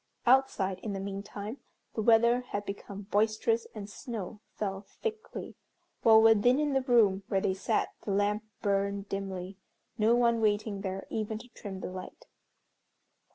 Outside, 0.25 0.79
in 0.79 0.93
the 0.93 0.99
meantime, 0.99 1.59
the 1.93 2.01
weather 2.01 2.41
had 2.49 2.65
become 2.65 3.03
boisterous 3.03 3.67
and 3.75 3.87
snow 3.87 4.39
fell 4.55 4.81
thickly, 5.03 5.53
while 6.01 6.19
within 6.19 6.57
in 6.59 6.73
the 6.73 6.81
room 6.81 7.21
where 7.27 7.39
they 7.39 7.53
sat 7.53 7.89
the 8.03 8.09
lamp 8.09 8.43
burned 8.63 9.09
dimly, 9.09 9.59
no 9.99 10.15
one 10.15 10.41
waiting 10.41 10.81
there 10.81 11.05
even 11.11 11.37
to 11.37 11.47
trim 11.49 11.81
the 11.81 11.91
light. 11.91 12.25